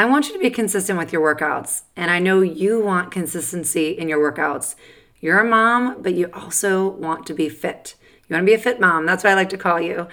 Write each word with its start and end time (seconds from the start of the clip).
I 0.00 0.06
want 0.06 0.28
you 0.28 0.32
to 0.32 0.40
be 0.40 0.48
consistent 0.48 0.98
with 0.98 1.12
your 1.12 1.20
workouts. 1.20 1.82
And 1.94 2.10
I 2.10 2.20
know 2.20 2.40
you 2.40 2.80
want 2.80 3.12
consistency 3.12 3.90
in 3.90 4.08
your 4.08 4.18
workouts. 4.18 4.74
You're 5.20 5.40
a 5.40 5.44
mom, 5.44 6.00
but 6.00 6.14
you 6.14 6.30
also 6.32 6.88
want 6.88 7.26
to 7.26 7.34
be 7.34 7.50
fit. 7.50 7.96
You 8.26 8.32
want 8.32 8.46
to 8.46 8.50
be 8.50 8.54
a 8.54 8.58
fit 8.58 8.80
mom. 8.80 9.04
That's 9.04 9.22
what 9.22 9.34
I 9.34 9.36
like 9.36 9.50
to 9.50 9.58
call 9.58 9.78
you. 9.78 10.08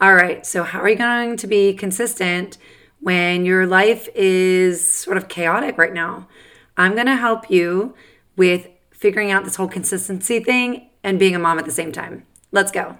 All 0.00 0.14
right. 0.14 0.46
So, 0.46 0.62
how 0.62 0.78
are 0.78 0.88
you 0.88 0.94
going 0.94 1.36
to 1.38 1.48
be 1.48 1.74
consistent 1.74 2.56
when 3.00 3.44
your 3.44 3.66
life 3.66 4.08
is 4.14 4.86
sort 4.86 5.16
of 5.16 5.26
chaotic 5.26 5.76
right 5.76 5.92
now? 5.92 6.28
I'm 6.76 6.94
going 6.94 7.06
to 7.06 7.16
help 7.16 7.50
you 7.50 7.96
with 8.36 8.68
figuring 8.92 9.32
out 9.32 9.42
this 9.42 9.56
whole 9.56 9.66
consistency 9.66 10.38
thing 10.38 10.88
and 11.02 11.18
being 11.18 11.34
a 11.34 11.40
mom 11.40 11.58
at 11.58 11.64
the 11.64 11.72
same 11.72 11.90
time. 11.90 12.28
Let's 12.52 12.70
go. 12.70 12.96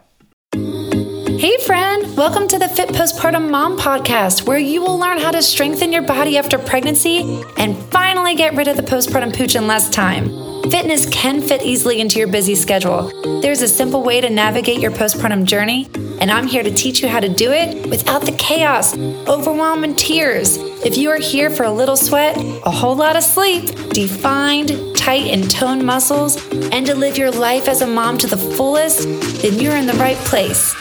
Hey, 1.38 1.56
friend, 1.58 2.16
welcome 2.16 2.46
to 2.48 2.58
the 2.58 2.68
Fit 2.68 2.90
Postpartum 2.90 3.50
Mom 3.50 3.78
podcast, 3.78 4.46
where 4.46 4.58
you 4.58 4.82
will 4.82 4.98
learn 4.98 5.18
how 5.18 5.30
to 5.30 5.42
strengthen 5.42 5.92
your 5.92 6.02
body 6.02 6.36
after 6.36 6.58
pregnancy 6.58 7.42
and 7.56 7.76
finally 7.90 8.34
get 8.34 8.54
rid 8.54 8.68
of 8.68 8.76
the 8.76 8.82
postpartum 8.82 9.34
pooch 9.34 9.56
in 9.56 9.66
less 9.66 9.88
time. 9.88 10.28
Fitness 10.70 11.08
can 11.10 11.40
fit 11.40 11.62
easily 11.62 12.00
into 12.00 12.18
your 12.18 12.28
busy 12.28 12.54
schedule. 12.54 13.40
There's 13.40 13.62
a 13.62 13.68
simple 13.68 14.02
way 14.02 14.20
to 14.20 14.30
navigate 14.30 14.80
your 14.80 14.90
postpartum 14.90 15.44
journey, 15.44 15.88
and 16.20 16.30
I'm 16.30 16.46
here 16.46 16.62
to 16.62 16.72
teach 16.72 17.02
you 17.02 17.08
how 17.08 17.20
to 17.20 17.28
do 17.28 17.50
it 17.50 17.88
without 17.88 18.26
the 18.26 18.32
chaos, 18.32 18.96
overwhelm, 19.26 19.84
and 19.84 19.98
tears. 19.98 20.58
If 20.84 20.96
you 20.96 21.10
are 21.10 21.18
here 21.18 21.50
for 21.50 21.64
a 21.64 21.72
little 21.72 21.96
sweat, 21.96 22.36
a 22.36 22.70
whole 22.70 22.94
lot 22.94 23.16
of 23.16 23.22
sleep, 23.22 23.66
defined, 23.90 24.96
tight, 24.96 25.28
and 25.28 25.50
toned 25.50 25.84
muscles, 25.84 26.36
and 26.52 26.86
to 26.86 26.94
live 26.94 27.16
your 27.16 27.30
life 27.30 27.68
as 27.68 27.80
a 27.80 27.86
mom 27.86 28.18
to 28.18 28.26
the 28.26 28.36
fullest, 28.36 29.08
then 29.42 29.58
you're 29.58 29.76
in 29.76 29.86
the 29.86 29.94
right 29.94 30.18
place. 30.18 30.74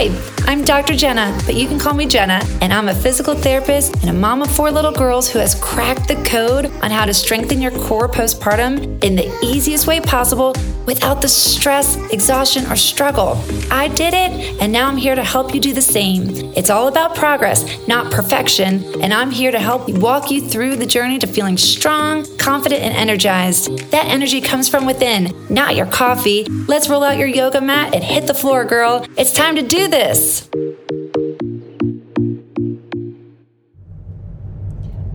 Hi, 0.00 0.16
I'm 0.46 0.62
Dr. 0.62 0.94
Jena, 0.94 1.36
but 1.44 1.56
you 1.56 1.66
can 1.66 1.76
call 1.76 1.92
me 1.92 2.06
Jena, 2.06 2.40
and 2.60 2.72
I'm 2.72 2.86
a 2.86 2.94
physical 2.94 3.34
therapist 3.34 3.96
and 3.96 4.10
a 4.10 4.12
mom 4.12 4.42
of 4.42 4.48
four 4.48 4.70
little 4.70 4.92
girls 4.92 5.28
who 5.28 5.40
has 5.40 5.56
cracked 5.56 6.06
the 6.06 6.14
code 6.22 6.66
on 6.84 6.92
how 6.92 7.04
to 7.04 7.12
strengthen 7.12 7.60
your 7.60 7.72
core 7.72 8.08
postpartum 8.08 9.02
in 9.02 9.16
the 9.16 9.36
easiest 9.42 9.88
way 9.88 9.98
possible 9.98 10.54
without 10.88 11.20
the 11.20 11.28
stress, 11.28 11.96
exhaustion, 12.10 12.64
or 12.66 12.74
struggle. 12.74 13.38
I 13.70 13.88
did 13.88 14.14
it, 14.14 14.58
and 14.58 14.72
now 14.72 14.88
I'm 14.88 14.96
here 14.96 15.14
to 15.14 15.22
help 15.22 15.54
you 15.54 15.60
do 15.60 15.74
the 15.74 15.82
same. 15.82 16.22
It's 16.56 16.70
all 16.70 16.88
about 16.88 17.14
progress, 17.14 17.86
not 17.86 18.10
perfection, 18.10 19.02
and 19.02 19.12
I'm 19.12 19.30
here 19.30 19.50
to 19.50 19.58
help 19.58 19.86
walk 19.90 20.30
you 20.30 20.40
through 20.40 20.76
the 20.76 20.86
journey 20.86 21.18
to 21.18 21.26
feeling 21.26 21.58
strong, 21.58 22.24
confident, 22.38 22.82
and 22.82 22.94
energized. 22.96 23.90
That 23.90 24.06
energy 24.06 24.40
comes 24.40 24.66
from 24.66 24.86
within, 24.86 25.34
not 25.50 25.76
your 25.76 25.86
coffee. 25.86 26.44
Let's 26.44 26.88
roll 26.88 27.04
out 27.04 27.18
your 27.18 27.28
yoga 27.28 27.60
mat 27.60 27.94
and 27.94 28.02
hit 28.02 28.26
the 28.26 28.32
floor, 28.32 28.64
girl. 28.64 29.06
It's 29.18 29.32
time 29.32 29.56
to 29.56 29.62
do 29.62 29.88
this. 29.88 30.48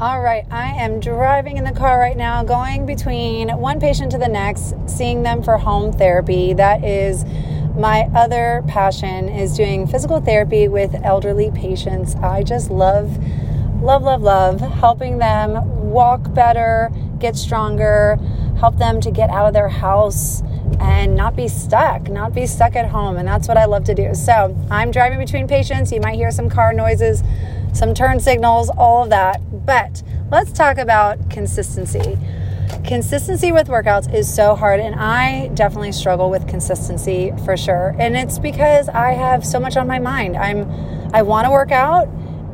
All 0.03 0.21
right, 0.21 0.45
I 0.51 0.65
am 0.83 0.99
driving 0.99 1.55
in 1.55 1.63
the 1.63 1.71
car 1.71 1.97
right 1.97 2.17
now, 2.17 2.43
going 2.43 2.85
between 2.85 3.47
one 3.57 3.79
patient 3.79 4.11
to 4.11 4.17
the 4.17 4.27
next, 4.27 4.73
seeing 4.85 5.23
them 5.23 5.41
for 5.41 5.57
home 5.57 5.93
therapy. 5.93 6.51
That 6.51 6.83
is 6.83 7.23
my 7.77 8.09
other 8.13 8.65
passion 8.67 9.29
is 9.29 9.55
doing 9.55 9.87
physical 9.87 10.19
therapy 10.19 10.67
with 10.67 10.93
elderly 11.05 11.51
patients. 11.51 12.15
I 12.15 12.43
just 12.43 12.69
love 12.69 13.17
love 13.81 14.03
love 14.03 14.21
love 14.21 14.59
helping 14.59 15.19
them 15.19 15.89
walk 15.89 16.33
better, 16.33 16.91
get 17.19 17.37
stronger, 17.37 18.17
help 18.59 18.77
them 18.77 18.99
to 18.99 19.09
get 19.09 19.29
out 19.29 19.47
of 19.47 19.53
their 19.53 19.69
house 19.69 20.43
and 20.81 21.15
not 21.15 21.37
be 21.37 21.47
stuck, 21.47 22.09
not 22.09 22.33
be 22.33 22.45
stuck 22.45 22.75
at 22.75 22.89
home. 22.89 23.15
And 23.15 23.25
that's 23.25 23.47
what 23.47 23.55
I 23.55 23.63
love 23.63 23.85
to 23.85 23.95
do. 23.95 24.13
So 24.15 24.53
I'm 24.69 24.91
driving 24.91 25.19
between 25.19 25.47
patients. 25.47 25.93
You 25.93 26.01
might 26.01 26.15
hear 26.15 26.31
some 26.31 26.49
car 26.49 26.73
noises, 26.73 27.23
some 27.73 27.93
turn 27.93 28.19
signals, 28.19 28.69
all 28.69 29.03
of 29.03 29.09
that. 29.09 29.41
But 29.65 30.01
let's 30.31 30.51
talk 30.51 30.77
about 30.77 31.29
consistency. 31.29 32.17
Consistency 32.85 33.51
with 33.51 33.67
workouts 33.67 34.13
is 34.13 34.33
so 34.33 34.55
hard, 34.55 34.79
and 34.79 34.95
I 34.95 35.47
definitely 35.49 35.91
struggle 35.91 36.29
with 36.29 36.47
consistency 36.47 37.31
for 37.45 37.55
sure. 37.55 37.95
And 37.99 38.15
it's 38.15 38.39
because 38.39 38.89
I 38.89 39.11
have 39.11 39.45
so 39.45 39.59
much 39.59 39.77
on 39.77 39.87
my 39.87 39.99
mind. 39.99 40.35
I'm 40.35 40.69
I 41.13 41.21
want 41.21 41.45
to 41.45 41.51
work 41.51 41.71
out, 41.71 42.07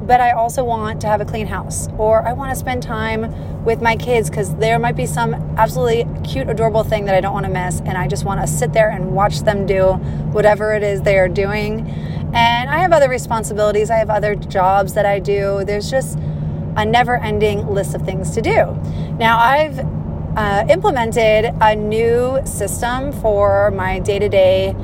but 0.06 0.20
I 0.20 0.32
also 0.32 0.64
want 0.64 1.02
to 1.02 1.08
have 1.08 1.22
a 1.22 1.26
clean 1.26 1.48
house, 1.48 1.88
or 1.98 2.28
I 2.28 2.34
want 2.34 2.52
to 2.52 2.56
spend 2.56 2.84
time 2.84 3.64
with 3.64 3.82
my 3.82 3.96
kids 3.96 4.30
because 4.30 4.56
there 4.56 4.80
might 4.80 4.96
be 4.96 5.06
some 5.06 5.34
absolutely 5.58 6.06
cute, 6.24 6.50
adorable 6.50 6.84
thing 6.84 7.06
that 7.06 7.16
I 7.16 7.22
don't 7.22 7.34
want 7.34 7.46
to 7.46 7.52
miss, 7.52 7.80
and 7.82 7.98
I 7.98 8.08
just 8.08 8.26
want 8.26 8.42
to 8.42 8.48
sit 8.48 8.74
there 8.74 8.90
and 8.90 9.12
watch 9.12 9.42
them 9.42 9.66
do 9.66 9.94
whatever 10.34 10.74
it 10.74 10.84
is 10.84 11.02
they 11.04 11.18
are 11.18 11.30
doing. 11.30 11.86
And 12.34 12.70
I 12.70 12.78
have 12.80 12.92
other 12.92 13.10
responsibilities, 13.10 13.90
I 13.90 13.98
have 13.98 14.10
other 14.10 14.36
jobs 14.36 14.94
that 14.94 15.06
I 15.06 15.20
do. 15.20 15.64
There's 15.66 15.90
just 15.90 16.18
a 16.78 16.86
never 16.86 17.18
ending 17.18 17.68
list 17.68 17.96
of 17.96 18.04
things 18.04 18.32
to 18.36 18.42
do. 18.42 18.78
Now, 19.18 19.40
I've 19.40 19.80
uh, 20.38 20.66
implemented 20.70 21.54
a 21.60 21.76
new 21.76 22.40
system 22.46 23.12
for 23.12 23.72
my 23.72 24.00
day 24.00 24.20
to 24.20 24.30
day 24.30 24.76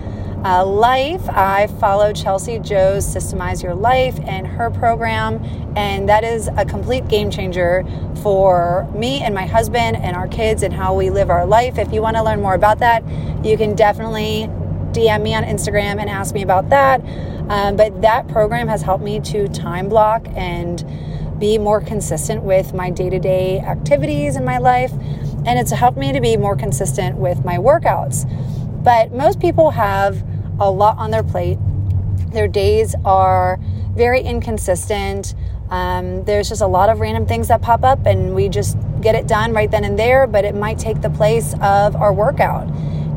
life. 0.63 1.27
I 1.29 1.67
follow 1.79 2.13
Chelsea 2.13 2.59
Joe's 2.59 3.05
Systemize 3.05 3.63
Your 3.63 3.73
Life 3.73 4.19
and 4.27 4.45
her 4.45 4.69
program, 4.69 5.43
and 5.75 6.07
that 6.07 6.23
is 6.23 6.49
a 6.55 6.65
complete 6.65 7.07
game 7.07 7.31
changer 7.31 7.83
for 8.21 8.87
me 8.93 9.21
and 9.21 9.33
my 9.33 9.47
husband 9.47 9.97
and 9.97 10.15
our 10.15 10.27
kids 10.27 10.61
and 10.61 10.73
how 10.73 10.93
we 10.93 11.09
live 11.09 11.31
our 11.31 11.47
life. 11.47 11.79
If 11.79 11.91
you 11.91 12.01
want 12.01 12.15
to 12.17 12.23
learn 12.23 12.41
more 12.41 12.53
about 12.53 12.79
that, 12.79 13.03
you 13.43 13.57
can 13.57 13.75
definitely 13.75 14.47
DM 14.91 15.23
me 15.23 15.33
on 15.33 15.43
Instagram 15.43 15.99
and 15.99 16.09
ask 16.09 16.33
me 16.35 16.43
about 16.43 16.69
that. 16.69 17.01
Um, 17.49 17.75
but 17.75 18.01
that 18.01 18.27
program 18.27 18.67
has 18.67 18.81
helped 18.81 19.03
me 19.03 19.19
to 19.21 19.47
time 19.47 19.89
block 19.89 20.27
and 20.35 20.83
be 21.39 21.57
more 21.57 21.81
consistent 21.81 22.43
with 22.43 22.73
my 22.73 22.89
day 22.89 23.09
to 23.09 23.19
day 23.19 23.59
activities 23.59 24.35
in 24.35 24.45
my 24.45 24.57
life. 24.57 24.91
And 25.45 25.59
it's 25.59 25.71
helped 25.71 25.97
me 25.97 26.11
to 26.11 26.21
be 26.21 26.37
more 26.37 26.55
consistent 26.55 27.17
with 27.17 27.45
my 27.45 27.57
workouts. 27.57 28.25
But 28.83 29.11
most 29.11 29.39
people 29.39 29.71
have 29.71 30.23
a 30.59 30.69
lot 30.69 30.97
on 30.97 31.11
their 31.11 31.23
plate. 31.23 31.57
Their 32.31 32.47
days 32.47 32.95
are 33.05 33.59
very 33.95 34.21
inconsistent. 34.21 35.35
Um, 35.69 36.23
there's 36.25 36.49
just 36.49 36.61
a 36.61 36.67
lot 36.67 36.89
of 36.89 36.99
random 36.99 37.25
things 37.25 37.47
that 37.47 37.61
pop 37.61 37.83
up, 37.83 38.05
and 38.05 38.35
we 38.35 38.49
just 38.49 38.77
get 39.01 39.15
it 39.15 39.27
done 39.27 39.53
right 39.53 39.69
then 39.69 39.83
and 39.83 39.97
there, 39.97 40.27
but 40.27 40.45
it 40.45 40.55
might 40.55 40.77
take 40.77 41.01
the 41.01 41.09
place 41.09 41.53
of 41.61 41.95
our 41.95 42.13
workout. 42.13 42.67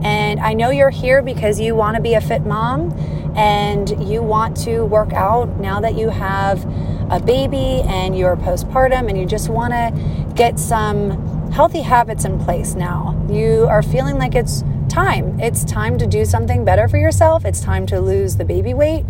And 0.03 0.39
I 0.41 0.55
know 0.55 0.71
you're 0.71 0.91
here 0.91 1.23
because 1.23 1.61
you 1.61 1.75
want 1.75 1.97
to 1.97 2.03
be 2.03 2.15
a 2.15 2.21
fit 2.21 2.43
mom 2.43 2.91
and 3.35 4.09
you 4.09 4.23
want 4.23 4.57
to 4.59 4.83
work 4.85 5.13
out 5.13 5.59
now 5.61 5.81
that 5.81 5.95
you 5.95 6.09
have 6.09 6.65
a 7.11 7.21
baby 7.21 7.83
and 7.87 8.17
you're 8.17 8.37
postpartum 8.37 9.09
and 9.09 9.19
you 9.19 9.27
just 9.27 9.49
want 9.49 9.73
to 9.73 10.35
get 10.35 10.59
some 10.59 11.51
healthy 11.51 11.81
habits 11.81 12.25
in 12.25 12.39
place 12.39 12.75
now. 12.75 13.21
You 13.31 13.67
are 13.69 13.83
feeling 13.83 14.19
like 14.19 14.35
it's 14.35 14.63
time. 14.89 15.39
It's 15.41 15.65
time 15.65 15.99
to 15.99 16.07
do 16.07 16.25
something 16.25 16.65
better 16.65 16.89
for 16.89 16.99
yourself. 16.99 17.45
It's 17.45 17.61
time 17.61 17.87
to 17.87 18.01
lose 18.01 18.37
the 18.37 18.45
baby 18.45 18.75
weight. 18.75 19.05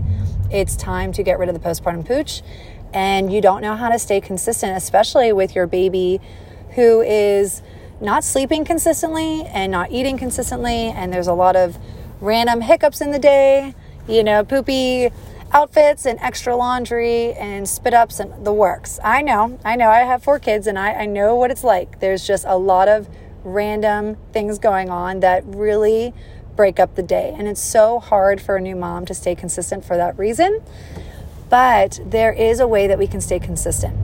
It's 0.50 0.76
time 0.76 1.12
to 1.12 1.22
get 1.22 1.38
rid 1.38 1.48
of 1.48 1.54
the 1.54 1.60
postpartum 1.60 2.06
pooch. 2.06 2.42
And 2.92 3.32
you 3.32 3.40
don't 3.40 3.60
know 3.60 3.76
how 3.76 3.90
to 3.90 3.98
stay 3.98 4.20
consistent, 4.20 4.76
especially 4.76 5.32
with 5.32 5.54
your 5.54 5.66
baby 5.66 6.20
who 6.74 7.02
is 7.02 7.62
not 8.00 8.24
sleeping 8.24 8.64
consistently 8.64 9.42
and 9.46 9.72
not 9.72 9.90
eating 9.90 10.16
consistently. 10.16 10.88
And 10.88 11.12
there's 11.12 11.26
a 11.26 11.34
lot 11.34 11.56
of 11.56 11.78
random 12.20 12.60
hiccups 12.62 13.00
in 13.00 13.10
the 13.10 13.18
day, 13.18 13.74
you 14.08 14.24
know, 14.24 14.42
poopy 14.42 15.10
outfits 15.52 16.06
and 16.06 16.18
extra 16.20 16.54
laundry 16.56 17.32
and 17.34 17.68
spit 17.68 17.94
ups 17.94 18.20
and 18.20 18.44
the 18.44 18.52
works. 18.52 18.98
I 19.02 19.22
know, 19.22 19.58
I 19.64 19.76
know, 19.76 19.88
I 19.88 20.00
have 20.00 20.22
four 20.22 20.38
kids 20.38 20.66
and 20.66 20.78
I, 20.78 20.92
I 20.92 21.06
know 21.06 21.36
what 21.36 21.50
it's 21.50 21.64
like. 21.64 22.00
There's 22.00 22.26
just 22.26 22.44
a 22.46 22.56
lot 22.56 22.88
of 22.88 23.08
random 23.44 24.16
things 24.32 24.58
going 24.58 24.90
on 24.90 25.20
that 25.20 25.44
really 25.46 26.12
break 26.56 26.80
up 26.80 26.96
the 26.96 27.02
day. 27.02 27.34
And 27.36 27.46
it's 27.46 27.62
so 27.62 27.98
hard 27.98 28.40
for 28.40 28.56
a 28.56 28.60
new 28.60 28.76
mom 28.76 29.06
to 29.06 29.14
stay 29.14 29.34
consistent 29.34 29.84
for 29.84 29.96
that 29.96 30.18
reason. 30.18 30.60
But 31.48 32.00
there 32.04 32.32
is 32.32 32.60
a 32.60 32.66
way 32.66 32.86
that 32.86 32.98
we 32.98 33.06
can 33.06 33.20
stay 33.20 33.38
consistent. 33.38 33.96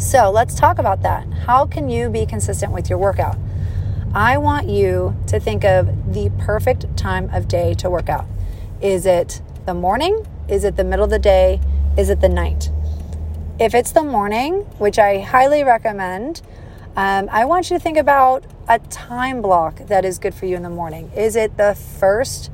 So 0.00 0.30
let's 0.30 0.54
talk 0.54 0.78
about 0.78 1.02
that. 1.02 1.30
How 1.46 1.66
can 1.66 1.88
you 1.90 2.08
be 2.08 2.26
consistent 2.26 2.72
with 2.72 2.88
your 2.88 2.98
workout? 2.98 3.36
I 4.14 4.38
want 4.38 4.68
you 4.68 5.16
to 5.28 5.40
think 5.40 5.64
of 5.64 6.12
the 6.12 6.30
perfect 6.38 6.96
time 6.96 7.28
of 7.30 7.48
day 7.48 7.74
to 7.74 7.90
work 7.90 8.08
out. 8.08 8.26
Is 8.82 9.06
it 9.06 9.40
the 9.64 9.74
morning? 9.74 10.26
Is 10.48 10.64
it 10.64 10.74
the 10.74 10.82
middle 10.82 11.04
of 11.04 11.10
the 11.10 11.18
day? 11.20 11.60
Is 11.96 12.10
it 12.10 12.20
the 12.20 12.28
night? 12.28 12.68
If 13.60 13.76
it's 13.76 13.92
the 13.92 14.02
morning, 14.02 14.62
which 14.78 14.98
I 14.98 15.20
highly 15.20 15.62
recommend, 15.62 16.42
um, 16.96 17.28
I 17.30 17.44
want 17.44 17.70
you 17.70 17.78
to 17.78 17.82
think 17.82 17.96
about 17.96 18.44
a 18.68 18.80
time 18.80 19.40
block 19.40 19.86
that 19.86 20.04
is 20.04 20.18
good 20.18 20.34
for 20.34 20.46
you 20.46 20.56
in 20.56 20.64
the 20.64 20.70
morning. 20.70 21.12
Is 21.16 21.36
it 21.36 21.56
the 21.56 21.76
first 21.76 22.50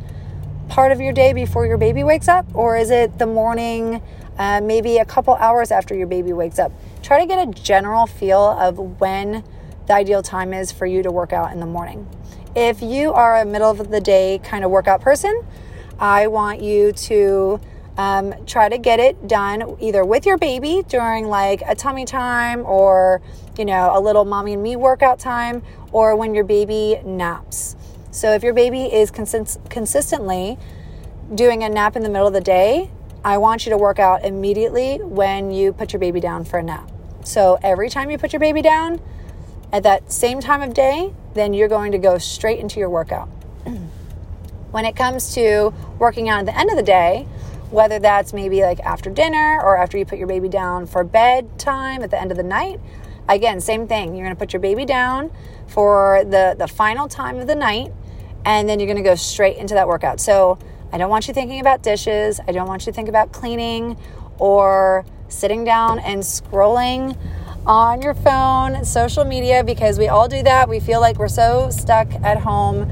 part 0.68 0.92
of 0.92 1.00
your 1.00 1.14
day 1.14 1.32
before 1.32 1.66
your 1.66 1.78
baby 1.78 2.04
wakes 2.04 2.28
up, 2.28 2.44
or 2.54 2.76
is 2.76 2.90
it 2.90 3.18
the 3.18 3.26
morning, 3.26 4.02
uh, 4.36 4.60
maybe 4.62 4.98
a 4.98 5.06
couple 5.06 5.34
hours 5.36 5.70
after 5.70 5.94
your 5.94 6.06
baby 6.06 6.34
wakes 6.34 6.58
up? 6.58 6.72
Try 7.02 7.20
to 7.20 7.26
get 7.26 7.48
a 7.48 7.50
general 7.50 8.06
feel 8.06 8.42
of 8.42 9.00
when 9.00 9.44
the 9.86 9.94
ideal 9.94 10.20
time 10.20 10.52
is 10.52 10.70
for 10.72 10.84
you 10.84 11.02
to 11.04 11.10
work 11.10 11.32
out 11.32 11.52
in 11.52 11.60
the 11.60 11.66
morning. 11.66 12.06
If 12.54 12.82
you 12.82 13.14
are 13.14 13.40
a 13.40 13.46
middle 13.46 13.70
of 13.70 13.90
the 13.90 14.00
day 14.02 14.40
kind 14.44 14.62
of 14.62 14.70
workout 14.70 15.00
person, 15.00 15.42
I 15.98 16.26
want 16.28 16.62
you 16.62 16.92
to 16.92 17.60
Um, 17.98 18.32
try 18.46 18.68
to 18.68 18.78
get 18.78 19.00
it 19.00 19.26
done 19.26 19.76
either 19.80 20.04
with 20.04 20.24
your 20.24 20.38
baby 20.38 20.84
during 20.86 21.26
like 21.26 21.62
a 21.66 21.74
tummy 21.74 22.04
time 22.04 22.64
or, 22.64 23.20
you 23.58 23.64
know, 23.64 23.90
a 23.92 23.98
little 23.98 24.24
mommy 24.24 24.52
and 24.52 24.62
me 24.62 24.76
workout 24.76 25.18
time 25.18 25.62
or 25.90 26.14
when 26.14 26.32
your 26.32 26.44
baby 26.44 27.00
naps. 27.04 27.74
So 28.12 28.34
if 28.34 28.44
your 28.44 28.54
baby 28.54 28.84
is 28.84 29.10
consist- 29.10 29.58
consistently 29.68 30.58
doing 31.34 31.64
a 31.64 31.68
nap 31.68 31.96
in 31.96 32.04
the 32.04 32.08
middle 32.08 32.28
of 32.28 32.34
the 32.34 32.40
day, 32.40 32.88
I 33.24 33.38
want 33.38 33.66
you 33.66 33.70
to 33.70 33.76
work 33.76 33.98
out 33.98 34.24
immediately 34.24 34.98
when 35.02 35.50
you 35.50 35.72
put 35.72 35.92
your 35.92 35.98
baby 35.98 36.20
down 36.20 36.44
for 36.44 36.60
a 36.60 36.62
nap. 36.62 36.88
So 37.24 37.58
every 37.64 37.90
time 37.90 38.12
you 38.12 38.16
put 38.16 38.32
your 38.32 38.38
baby 38.38 38.62
down 38.62 39.00
at 39.72 39.82
that 39.82 40.12
same 40.12 40.38
time 40.38 40.62
of 40.62 40.72
day, 40.72 41.12
then 41.34 41.52
you're 41.52 41.66
going 41.66 41.90
to 41.90 41.98
go 41.98 42.16
straight 42.16 42.60
into 42.60 42.78
your 42.78 42.90
workout. 42.90 43.28
When 44.70 44.84
it 44.84 44.96
comes 44.96 45.34
to 45.34 45.72
working 45.98 46.28
out 46.28 46.40
at 46.40 46.46
the 46.46 46.58
end 46.58 46.70
of 46.70 46.76
the 46.76 46.82
day, 46.82 47.26
whether 47.70 47.98
that's 47.98 48.32
maybe 48.32 48.62
like 48.62 48.80
after 48.80 49.10
dinner 49.10 49.60
or 49.62 49.76
after 49.76 49.98
you 49.98 50.04
put 50.04 50.18
your 50.18 50.26
baby 50.26 50.48
down 50.48 50.86
for 50.86 51.04
bedtime 51.04 52.02
at 52.02 52.10
the 52.10 52.20
end 52.20 52.30
of 52.30 52.36
the 52.36 52.42
night. 52.42 52.80
Again, 53.28 53.60
same 53.60 53.86
thing. 53.86 54.14
You're 54.14 54.24
going 54.24 54.34
to 54.34 54.38
put 54.38 54.52
your 54.52 54.60
baby 54.60 54.84
down 54.86 55.30
for 55.66 56.24
the, 56.24 56.56
the 56.58 56.66
final 56.66 57.08
time 57.08 57.38
of 57.38 57.46
the 57.46 57.54
night, 57.54 57.92
and 58.44 58.68
then 58.68 58.80
you're 58.80 58.86
going 58.86 59.02
to 59.02 59.08
go 59.08 59.14
straight 59.14 59.58
into 59.58 59.74
that 59.74 59.86
workout. 59.86 60.18
So 60.18 60.58
I 60.92 60.98
don't 60.98 61.10
want 61.10 61.28
you 61.28 61.34
thinking 61.34 61.60
about 61.60 61.82
dishes. 61.82 62.40
I 62.48 62.52
don't 62.52 62.66
want 62.66 62.86
you 62.86 62.92
to 62.92 62.96
think 62.96 63.10
about 63.10 63.32
cleaning 63.32 63.98
or 64.38 65.04
sitting 65.28 65.64
down 65.64 65.98
and 65.98 66.22
scrolling 66.22 67.18
on 67.66 68.00
your 68.00 68.14
phone, 68.14 68.82
social 68.82 69.24
media, 69.24 69.62
because 69.62 69.98
we 69.98 70.08
all 70.08 70.26
do 70.26 70.42
that. 70.42 70.70
We 70.70 70.80
feel 70.80 71.00
like 71.00 71.18
we're 71.18 71.28
so 71.28 71.68
stuck 71.68 72.10
at 72.24 72.38
home 72.38 72.90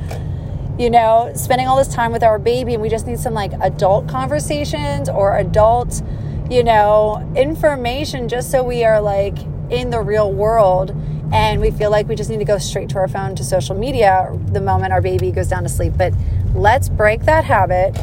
you 0.78 0.90
know, 0.90 1.32
spending 1.34 1.66
all 1.66 1.76
this 1.76 1.88
time 1.88 2.12
with 2.12 2.22
our 2.22 2.38
baby 2.38 2.74
and 2.74 2.82
we 2.82 2.88
just 2.88 3.06
need 3.06 3.18
some 3.18 3.32
like 3.32 3.52
adult 3.62 4.08
conversations 4.08 5.08
or 5.08 5.38
adult, 5.38 6.02
you 6.50 6.62
know, 6.62 7.32
information 7.34 8.28
just 8.28 8.50
so 8.50 8.62
we 8.62 8.84
are 8.84 9.00
like 9.00 9.38
in 9.70 9.90
the 9.90 10.00
real 10.00 10.32
world 10.32 10.94
and 11.32 11.60
we 11.60 11.70
feel 11.70 11.90
like 11.90 12.08
we 12.08 12.14
just 12.14 12.30
need 12.30 12.38
to 12.38 12.44
go 12.44 12.58
straight 12.58 12.88
to 12.90 12.98
our 12.98 13.08
phone 13.08 13.34
to 13.34 13.42
social 13.42 13.74
media 13.74 14.30
the 14.52 14.60
moment 14.60 14.92
our 14.92 15.00
baby 15.00 15.30
goes 15.30 15.48
down 15.48 15.62
to 15.62 15.68
sleep. 15.68 15.94
But 15.96 16.12
let's 16.54 16.88
break 16.88 17.22
that 17.22 17.44
habit 17.44 17.96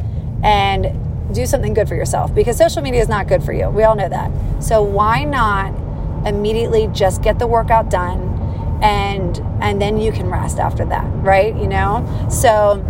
and 0.43 0.99
do 1.33 1.45
something 1.45 1.73
good 1.73 1.87
for 1.87 1.95
yourself 1.95 2.33
because 2.33 2.57
social 2.57 2.81
media 2.81 3.01
is 3.01 3.07
not 3.07 3.27
good 3.27 3.43
for 3.43 3.53
you. 3.53 3.69
We 3.69 3.83
all 3.83 3.95
know 3.95 4.09
that. 4.09 4.31
So 4.63 4.81
why 4.81 5.23
not 5.23 5.73
immediately 6.27 6.87
just 6.87 7.21
get 7.21 7.39
the 7.39 7.47
workout 7.47 7.89
done? 7.89 8.32
And 8.83 9.39
and 9.61 9.81
then 9.81 9.97
you 9.97 10.11
can 10.11 10.29
rest 10.29 10.59
after 10.59 10.85
that 10.85 11.05
right 11.23 11.55
you 11.55 11.67
know? 11.67 12.05
So 12.29 12.83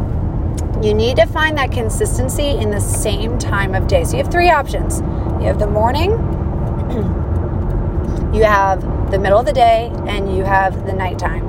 you 0.84 0.94
need 0.94 1.16
to 1.18 1.26
find 1.28 1.58
that 1.58 1.72
consistency 1.72 2.50
in 2.50 2.70
the 2.70 2.82
same 2.82 3.40
time 3.40 3.74
of 3.74 3.88
day. 3.88 4.04
So 4.04 4.18
you 4.18 4.24
have 4.24 4.32
three 4.32 4.50
options. 4.50 5.00
You 5.40 5.48
have 5.48 5.60
the 5.60 5.68
morning 5.68 6.12
you 8.34 8.44
have 8.44 8.82
the 9.12 9.20
middle 9.20 9.40
of 9.40 9.46
the 9.46 9.54
day 9.54 9.92
and 10.08 10.36
you 10.36 10.44
have 10.44 10.86
the 10.86 10.94
nighttime. 10.94 11.44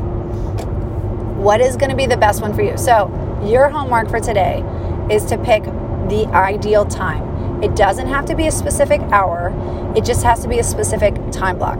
What 1.42 1.60
is 1.60 1.76
going 1.76 1.90
to 1.90 1.96
be 1.96 2.06
the 2.06 2.16
best 2.16 2.42
one 2.42 2.54
for 2.54 2.62
you? 2.62 2.76
So 2.76 3.10
your 3.44 3.68
homework 3.68 4.08
for 4.08 4.20
today 4.20 4.62
is 5.10 5.24
to 5.26 5.38
pick 5.38 5.64
the 5.64 6.28
ideal 6.32 6.84
time. 6.84 7.62
It 7.62 7.74
doesn't 7.74 8.06
have 8.06 8.26
to 8.26 8.36
be 8.36 8.46
a 8.46 8.52
specific 8.52 9.00
hour. 9.12 9.52
It 9.96 10.04
just 10.04 10.22
has 10.22 10.42
to 10.42 10.48
be 10.48 10.58
a 10.58 10.64
specific 10.64 11.14
time 11.32 11.58
block. 11.58 11.78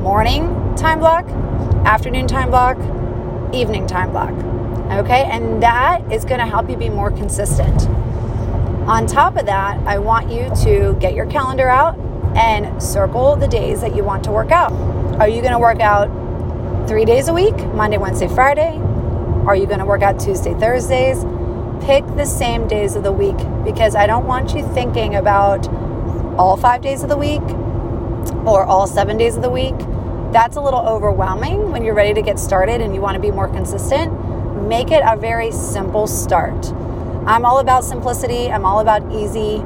Morning 0.00 0.74
time 0.76 0.98
block 0.98 1.26
afternoon 1.84 2.26
time 2.26 2.48
block, 2.48 2.78
evening 3.54 3.86
time 3.86 4.10
block. 4.10 4.32
Okay, 5.04 5.24
and 5.24 5.62
that 5.62 6.00
is 6.10 6.24
going 6.24 6.40
to 6.40 6.46
help 6.46 6.70
you 6.70 6.76
be 6.76 6.88
more 6.88 7.10
consistent. 7.10 7.86
On 8.88 9.06
top 9.06 9.36
of 9.36 9.46
that, 9.46 9.78
I 9.86 9.98
want 9.98 10.30
you 10.30 10.50
to 10.64 10.96
get 10.98 11.14
your 11.14 11.26
calendar 11.26 11.68
out 11.68 11.98
and 12.36 12.82
circle 12.82 13.36
the 13.36 13.48
days 13.48 13.82
that 13.82 13.94
you 13.94 14.02
want 14.02 14.24
to 14.24 14.30
work 14.30 14.50
out. 14.50 14.72
Are 15.20 15.28
you 15.28 15.40
going 15.42 15.52
to 15.52 15.58
work 15.58 15.80
out 15.80 16.08
three 16.88 17.04
days 17.04 17.28
a 17.28 17.34
week, 17.34 17.56
Monday, 17.74 17.98
Wednesday, 17.98 18.28
Friday? 18.28 18.78
Are 19.46 19.54
you 19.54 19.66
going 19.66 19.78
to 19.78 19.86
work 19.86 20.02
out 20.02 20.18
Tuesday, 20.18 20.54
Thursdays? 20.54 21.24
Pick 21.84 22.06
the 22.16 22.24
same 22.24 22.66
days 22.66 22.96
of 22.96 23.02
the 23.02 23.12
week 23.12 23.36
because 23.62 23.94
I 23.94 24.06
don't 24.06 24.26
want 24.26 24.54
you 24.54 24.66
thinking 24.72 25.14
about 25.14 25.68
all 26.38 26.56
five 26.56 26.80
days 26.80 27.02
of 27.02 27.10
the 27.10 27.16
week 27.16 27.42
or 28.46 28.64
all 28.64 28.86
seven 28.86 29.18
days 29.18 29.36
of 29.36 29.42
the 29.42 29.50
week 29.50 29.74
that's 30.34 30.56
a 30.56 30.60
little 30.60 30.80
overwhelming 30.80 31.70
when 31.70 31.84
you're 31.84 31.94
ready 31.94 32.12
to 32.12 32.20
get 32.20 32.40
started 32.40 32.80
and 32.80 32.92
you 32.92 33.00
want 33.00 33.14
to 33.14 33.20
be 33.20 33.30
more 33.30 33.46
consistent, 33.46 34.12
make 34.66 34.90
it 34.90 35.00
a 35.06 35.16
very 35.16 35.52
simple 35.52 36.08
start. 36.08 36.72
I'm 37.24 37.44
all 37.44 37.60
about 37.60 37.84
simplicity, 37.84 38.50
I'm 38.50 38.66
all 38.66 38.80
about 38.80 39.12
easy, 39.12 39.62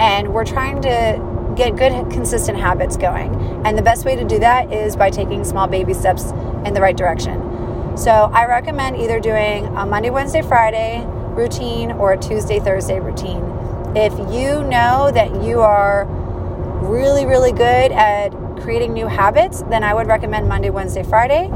and 0.00 0.32
we're 0.32 0.46
trying 0.46 0.80
to 0.80 1.52
get 1.54 1.76
good, 1.76 2.10
consistent 2.10 2.58
habits 2.58 2.96
going. 2.96 3.34
And 3.66 3.76
the 3.76 3.82
best 3.82 4.06
way 4.06 4.16
to 4.16 4.24
do 4.24 4.38
that 4.38 4.72
is 4.72 4.96
by 4.96 5.10
taking 5.10 5.44
small 5.44 5.66
baby 5.66 5.92
steps 5.92 6.30
in 6.64 6.72
the 6.72 6.80
right 6.80 6.96
direction. 6.96 7.98
So 7.98 8.10
I 8.10 8.46
recommend 8.46 8.96
either 8.96 9.20
doing 9.20 9.66
a 9.76 9.84
Monday, 9.84 10.08
Wednesday, 10.08 10.40
Friday 10.40 11.04
routine 11.34 11.92
or 11.92 12.14
a 12.14 12.18
Tuesday, 12.18 12.58
Thursday 12.58 13.00
routine. 13.00 13.44
If 13.94 14.14
you 14.32 14.64
know 14.64 15.10
that 15.12 15.42
you 15.42 15.60
are 15.60 16.06
really, 16.80 17.26
really 17.26 17.52
good 17.52 17.92
at 17.92 18.45
creating 18.62 18.92
new 18.92 19.06
habits, 19.06 19.62
then 19.62 19.82
I 19.84 19.94
would 19.94 20.06
recommend 20.06 20.48
Monday, 20.48 20.70
Wednesday, 20.70 21.02
Friday. 21.02 21.50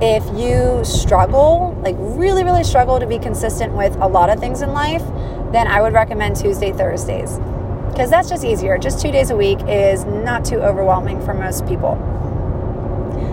If 0.00 0.24
you 0.36 0.84
struggle, 0.84 1.78
like 1.82 1.96
really, 1.98 2.44
really 2.44 2.64
struggle 2.64 2.98
to 3.00 3.06
be 3.06 3.18
consistent 3.18 3.72
with 3.72 3.94
a 3.96 4.06
lot 4.06 4.30
of 4.30 4.40
things 4.40 4.62
in 4.62 4.72
life, 4.72 5.02
then 5.52 5.66
I 5.66 5.80
would 5.80 5.92
recommend 5.92 6.36
Tuesday, 6.36 6.72
Thursdays. 6.72 7.38
Because 7.88 8.10
that's 8.10 8.28
just 8.28 8.44
easier. 8.44 8.76
Just 8.76 9.00
two 9.00 9.12
days 9.12 9.30
a 9.30 9.36
week 9.36 9.58
is 9.68 10.04
not 10.04 10.44
too 10.44 10.60
overwhelming 10.60 11.24
for 11.24 11.32
most 11.32 11.64
people. 11.66 11.94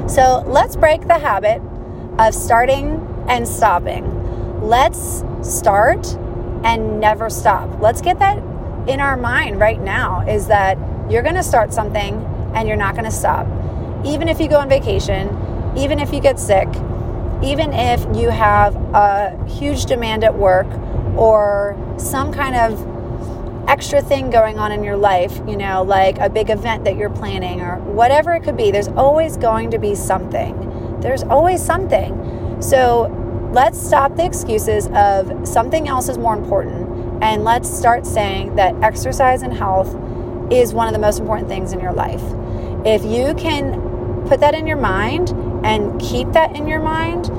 So 0.07 0.43
let's 0.45 0.75
break 0.75 1.07
the 1.07 1.17
habit 1.17 1.61
of 2.19 2.35
starting 2.35 3.07
and 3.27 3.47
stopping. 3.47 4.61
Let's 4.61 5.23
start 5.41 6.05
and 6.63 6.99
never 6.99 7.29
stop. 7.29 7.81
Let's 7.81 8.01
get 8.01 8.19
that 8.19 8.37
in 8.87 8.99
our 8.99 9.17
mind 9.17 9.59
right 9.59 9.81
now 9.81 10.21
is 10.27 10.47
that 10.47 10.77
you're 11.09 11.23
going 11.23 11.35
to 11.35 11.43
start 11.43 11.73
something 11.73 12.23
and 12.53 12.67
you're 12.67 12.77
not 12.77 12.93
going 12.93 13.05
to 13.05 13.11
stop. 13.11 13.47
Even 14.05 14.27
if 14.27 14.39
you 14.39 14.47
go 14.47 14.57
on 14.57 14.69
vacation, 14.69 15.29
even 15.77 15.99
if 15.99 16.13
you 16.13 16.19
get 16.19 16.39
sick, 16.39 16.67
even 17.43 17.73
if 17.73 18.05
you 18.15 18.29
have 18.29 18.75
a 18.93 19.45
huge 19.47 19.85
demand 19.85 20.23
at 20.23 20.35
work 20.35 20.67
or 21.17 21.77
some 21.97 22.31
kind 22.31 22.55
of 22.55 23.67
extra 23.67 24.01
thing 24.01 24.29
going 24.29 24.59
on 24.59 24.71
in 24.71 24.83
your 24.83 24.97
life, 24.97 25.39
you 25.47 25.57
know, 25.57 25.81
like 25.83 26.17
a 26.19 26.29
big 26.29 26.49
event 26.49 26.83
that 26.83 26.97
you're 26.97 27.09
planning 27.09 27.61
or 27.61 27.77
whatever 27.79 28.33
it 28.33 28.43
could 28.43 28.57
be, 28.57 28.71
there's 28.71 28.89
always 28.89 29.37
going 29.37 29.71
to 29.71 29.79
be 29.79 29.95
something. 29.95 30.99
There's 31.01 31.23
always 31.23 31.63
something. 31.63 32.61
So 32.61 33.17
let's 33.53 33.81
stop 33.81 34.15
the 34.15 34.25
excuses 34.25 34.87
of 34.93 35.47
something 35.47 35.87
else 35.87 36.09
is 36.09 36.17
more 36.17 36.35
important 36.35 37.23
and 37.23 37.43
let's 37.43 37.69
start 37.69 38.05
saying 38.05 38.55
that 38.55 38.75
exercise 38.83 39.41
and 39.41 39.53
health 39.53 39.95
is 40.51 40.73
one 40.73 40.87
of 40.87 40.93
the 40.93 40.99
most 40.99 41.19
important 41.19 41.47
things 41.47 41.71
in 41.71 41.79
your 41.79 41.93
life. 41.93 42.21
If 42.85 43.05
you 43.05 43.35
can 43.35 44.25
put 44.27 44.39
that 44.39 44.55
in 44.55 44.65
your 44.65 44.77
mind 44.77 45.29
and 45.63 45.99
keep 46.01 46.31
that 46.31 46.55
in 46.55 46.67
your 46.67 46.79
mind 46.79 47.29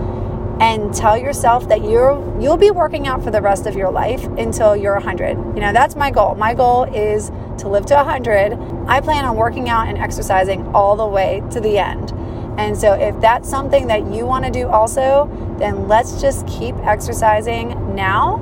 and 0.61 0.95
tell 0.95 1.19
yourself 1.19 1.69
that 1.69 1.83
you're 1.83 2.41
you'll 2.41 2.57
be 2.57 2.71
working 2.71 3.09
out 3.09 3.25
for 3.25 3.33
the 3.33 3.43
rest 3.43 3.67
of 3.67 3.75
your 3.75 3.91
life 3.91 4.25
until 4.39 4.77
you're 4.77 4.95
100. 4.95 5.37
You 5.55 5.61
know, 5.61 5.73
that's 5.73 5.97
my 5.97 6.11
goal. 6.13 6.37
My 6.37 6.55
goal 6.55 6.85
is 6.85 7.31
to 7.59 7.69
live 7.69 7.87
to 7.87 7.95
100. 7.95 8.53
I 8.87 9.01
plan 9.01 9.25
on 9.25 9.37
working 9.37 9.69
out 9.69 9.89
and 9.89 9.99
exercising 9.99 10.67
all 10.75 10.95
the 10.95 11.07
way 11.07 11.43
to 11.51 11.61
the 11.61 11.79
end. 11.79 12.13
And 12.59 12.77
so 12.79 12.93
if 12.93 13.19
that's 13.21 13.49
something 13.49 13.89
that 13.89 14.13
you 14.13 14.27
want 14.27 14.45
to 14.45 14.51
do 14.51 14.69
also, 14.69 15.29
then 15.59 15.89
let's 15.89 16.21
just 16.21 16.47
keep 16.47 16.77
exercising 16.77 17.95
now 17.95 18.39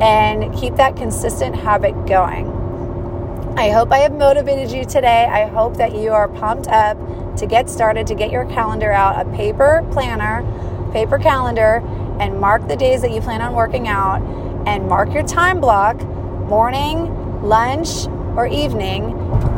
and 0.00 0.54
keep 0.54 0.76
that 0.76 0.94
consistent 0.94 1.56
habit 1.56 2.06
going. 2.06 2.55
I 3.58 3.70
hope 3.70 3.90
I 3.90 4.00
have 4.00 4.12
motivated 4.12 4.70
you 4.70 4.84
today. 4.84 5.24
I 5.24 5.46
hope 5.46 5.78
that 5.78 5.94
you 5.94 6.10
are 6.10 6.28
pumped 6.28 6.68
up 6.68 6.98
to 7.38 7.46
get 7.46 7.70
started, 7.70 8.06
to 8.08 8.14
get 8.14 8.30
your 8.30 8.44
calendar 8.44 8.92
out, 8.92 9.26
a 9.26 9.30
paper 9.30 9.82
planner, 9.92 10.44
paper 10.92 11.18
calendar, 11.18 11.82
and 12.20 12.38
mark 12.38 12.68
the 12.68 12.76
days 12.76 13.00
that 13.00 13.12
you 13.12 13.22
plan 13.22 13.40
on 13.40 13.54
working 13.54 13.88
out 13.88 14.20
and 14.66 14.86
mark 14.86 15.14
your 15.14 15.22
time 15.22 15.58
block, 15.58 15.98
morning, 16.50 17.42
lunch, 17.42 18.06
or 18.36 18.46
evening, 18.46 19.14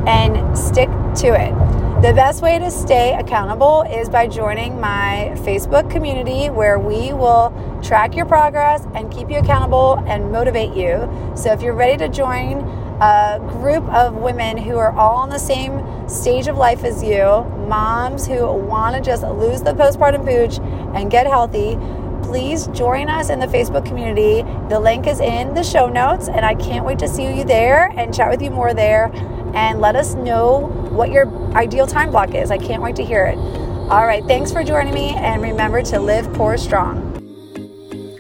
and 0.07 0.57
stick 0.57 0.89
to 1.17 1.35
it. 1.35 1.53
The 2.01 2.13
best 2.15 2.41
way 2.41 2.61
to 2.61 2.71
stay 2.71 3.15
accountable 3.15 3.83
is 3.83 4.09
by 4.09 4.29
joining 4.29 4.81
my 4.81 5.33
Facebook 5.39 5.91
community 5.91 6.51
where 6.51 6.79
we 6.79 7.13
will 7.13 7.53
track 7.83 8.15
your 8.15 8.27
progress 8.27 8.87
and 8.95 9.11
keep 9.11 9.29
you 9.29 9.39
accountable 9.39 9.99
and 10.07 10.31
motivate 10.31 10.77
you. 10.77 11.11
So 11.35 11.51
if 11.51 11.63
you're 11.63 11.75
ready 11.75 11.97
to 11.97 12.09
join, 12.09 12.87
a 13.01 13.39
group 13.41 13.85
of 13.85 14.15
women 14.15 14.57
who 14.57 14.77
are 14.77 14.93
all 14.93 15.17
on 15.17 15.31
the 15.31 15.39
same 15.39 16.09
stage 16.09 16.49
of 16.49 16.57
life 16.57 16.85
as 16.85 17.03
you, 17.03 17.45
moms 17.69 18.27
who 18.27 18.47
want 18.53 18.97
to 18.97 19.03
just 19.03 19.23
lose 19.23 19.63
the 19.63 19.73
postpartum 19.73 20.25
pooch 20.25 20.59
and 20.97 21.11
get 21.11 21.27
healthy, 21.27 21.79
please 22.23 22.67
join 22.69 23.09
us 23.09 23.31
in 23.31 23.41
the 23.41 23.47
Facebook 23.47 23.87
community 23.87 24.43
The 24.69 24.79
link 24.79 25.07
is 25.07 25.21
in 25.21 25.55
the 25.55 25.63
show 25.63 25.89
notes, 25.89 26.29
and 26.29 26.45
I 26.45 26.55
can't 26.55 26.85
wait 26.85 26.99
to 26.99 27.09
see 27.09 27.35
you 27.35 27.45
there 27.45 27.91
and 27.97 28.15
chat 28.15 28.31
with 28.31 28.43
you 28.43 28.51
more 28.51 28.75
there. 28.75 29.11
And 29.55 29.81
let 29.81 29.97
us 29.97 30.15
know 30.15 30.67
what 30.91 31.11
your 31.11 31.27
ideal 31.55 31.87
time 31.87 32.11
block 32.11 32.35
is. 32.35 32.51
I 32.51 32.59
can't 32.59 32.83
wait 32.83 32.97
to 32.97 33.05
hear 33.05 33.25
it. 33.25 33.39
All 33.39 34.05
right, 34.05 34.23
thanks 34.27 34.53
for 34.53 34.63
joining 34.63 34.93
me, 34.93 35.15
and 35.15 35.41
remember 35.41 35.81
to 35.85 35.99
live 35.99 36.31
core 36.35 36.59
strong. 36.59 37.08